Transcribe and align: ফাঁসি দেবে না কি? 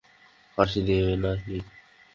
ফাঁসি 0.53 0.79
দেবে 0.87 1.13
না 1.23 1.31
কি? 1.43 1.57